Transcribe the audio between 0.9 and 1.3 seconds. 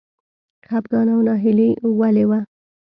او